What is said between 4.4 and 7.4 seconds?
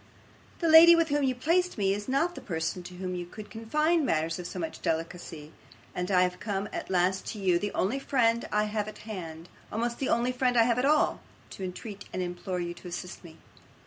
so much delicacy, and I have come at last to